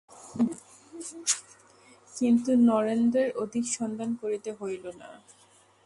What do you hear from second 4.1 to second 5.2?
করিতে হইল না।